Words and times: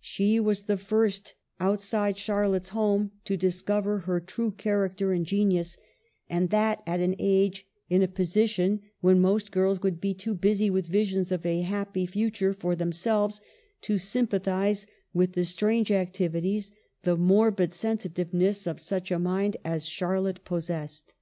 She 0.00 0.40
was 0.40 0.62
the 0.64 0.76
first, 0.76 1.34
outside 1.60 2.18
Charlotte's 2.18 2.70
home, 2.70 3.12
to 3.24 3.36
discover 3.36 3.98
her 4.00 4.18
true 4.18 4.50
character 4.50 5.12
and 5.12 5.24
genius; 5.24 5.76
and 6.28 6.50
that 6.50 6.82
at 6.88 6.98
an 6.98 7.14
age, 7.20 7.64
in 7.88 8.02
a 8.02 8.08
position, 8.08 8.80
when 9.00 9.20
most 9.20 9.52
girls 9.52 9.80
would 9.84 10.00
be 10.00 10.12
too 10.12 10.34
busy 10.34 10.70
with 10.70 10.88
visions 10.88 11.30
of 11.30 11.46
a 11.46 11.60
happy 11.60 12.04
future 12.04 12.52
for 12.52 12.74
themselves 12.74 13.40
to 13.82 13.96
sympathize 13.96 14.88
with 15.14 15.34
the 15.34 15.44
strange 15.44 15.92
activities, 15.92 16.72
the 17.04 17.16
mor 17.16 17.52
bid 17.52 17.72
sensitiveness, 17.72 18.66
of 18.66 18.80
such 18.80 19.12
a 19.12 19.20
mind 19.20 19.56
as 19.64 19.86
Charlotte 19.86 20.44
possessed. 20.44 21.14